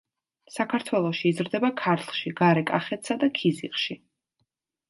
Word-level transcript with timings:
საქართველოში 0.53 1.27
იზრდება 1.33 1.71
ქართლში, 1.83 2.33
გარე 2.41 2.65
კახეთსა 2.73 3.19
და 3.25 3.31
ქიზიყში. 3.41 4.01